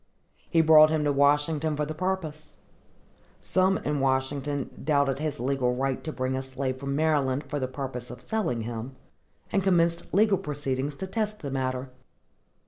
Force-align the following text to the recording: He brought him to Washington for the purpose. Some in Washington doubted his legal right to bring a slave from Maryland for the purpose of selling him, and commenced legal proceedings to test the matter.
He 0.49 0.61
brought 0.61 0.89
him 0.89 1.03
to 1.03 1.11
Washington 1.11 1.75
for 1.75 1.85
the 1.85 1.93
purpose. 1.93 2.55
Some 3.39 3.77
in 3.77 3.99
Washington 3.99 4.71
doubted 4.83 5.19
his 5.19 5.39
legal 5.39 5.75
right 5.75 6.03
to 6.03 6.11
bring 6.11 6.35
a 6.35 6.41
slave 6.41 6.77
from 6.79 6.95
Maryland 6.95 7.43
for 7.47 7.59
the 7.59 7.67
purpose 7.67 8.09
of 8.09 8.19
selling 8.19 8.61
him, 8.61 8.95
and 9.51 9.61
commenced 9.61 10.11
legal 10.11 10.39
proceedings 10.39 10.95
to 10.95 11.05
test 11.05 11.43
the 11.43 11.51
matter. 11.51 11.91